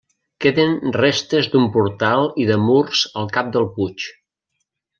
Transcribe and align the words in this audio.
Queden 0.45 0.71
restes 0.95 1.49
d'un 1.55 1.67
portal 1.75 2.25
i 2.45 2.47
de 2.53 2.57
murs 2.63 3.05
al 3.23 3.31
cap 3.37 3.53
del 3.59 3.69
puig. 3.77 4.09